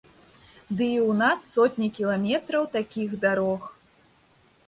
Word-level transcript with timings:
Ды 0.77 0.85
і 0.93 0.99
ў 1.01 1.11
нас 1.19 1.43
сотні 1.55 1.89
кіламетраў 1.99 2.63
такіх 2.79 3.09
дарог. 3.27 3.61